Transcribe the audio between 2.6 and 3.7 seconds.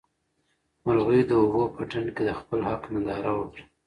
حق ننداره وکړه.